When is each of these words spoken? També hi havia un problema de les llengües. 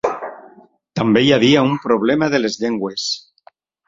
També 1.01 1.21
hi 1.25 1.29
havia 1.35 1.61
un 1.71 1.75
problema 1.83 2.31
de 2.37 2.39
les 2.47 2.57
llengües. 2.63 3.05